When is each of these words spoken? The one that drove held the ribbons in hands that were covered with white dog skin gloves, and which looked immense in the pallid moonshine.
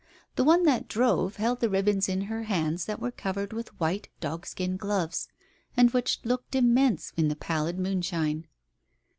The 0.35 0.43
one 0.43 0.63
that 0.63 0.87
drove 0.87 1.35
held 1.35 1.59
the 1.59 1.69
ribbons 1.69 2.09
in 2.09 2.21
hands 2.21 2.85
that 2.85 2.99
were 2.99 3.11
covered 3.11 3.53
with 3.53 3.79
white 3.79 4.09
dog 4.19 4.47
skin 4.47 4.75
gloves, 4.75 5.27
and 5.77 5.91
which 5.91 6.21
looked 6.23 6.55
immense 6.55 7.13
in 7.17 7.27
the 7.27 7.35
pallid 7.35 7.77
moonshine. 7.77 8.47